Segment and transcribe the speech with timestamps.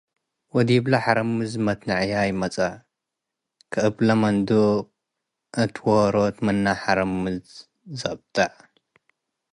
[0.55, 2.69] ወዲብ ለሐረም'ዝ መትንዕያይ መጽአ
[3.71, 4.85] ከእብ ለመንዱቅ
[5.61, 7.47] እት ዎሮት ምን ለሐረም'ዝ
[7.99, 8.35] ዘብጠ።